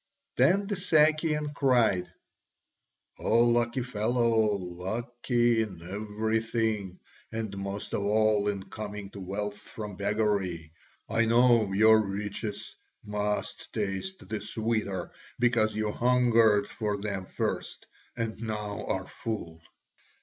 Then 0.35 0.65
the 0.65 0.73
Sakian 0.75 1.53
cried: 1.53 2.11
"O 3.19 3.45
lucky 3.45 3.83
fellow! 3.83 4.55
Lucky 4.57 5.61
in 5.61 5.79
everything, 5.87 6.99
and 7.31 7.55
most 7.55 7.93
of 7.93 8.01
all 8.03 8.47
in 8.47 8.63
coming 8.63 9.11
to 9.11 9.19
wealth 9.19 9.59
from 9.59 9.97
beggary! 9.97 10.71
I 11.07 11.25
know 11.25 11.71
your 11.71 12.01
riches 12.01 12.75
must 13.03 13.71
taste 13.73 14.27
the 14.27 14.41
sweeter, 14.41 15.11
because 15.37 15.75
you 15.75 15.91
hungered 15.91 16.67
for 16.67 16.97
them 16.97 17.27
first 17.27 17.85
and 18.17 18.41
now 18.41 18.83
are 18.87 19.05
full." 19.07 19.61